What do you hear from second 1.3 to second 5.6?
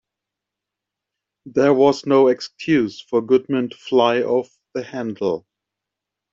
There was no excuse for Goodman to fly off the handle.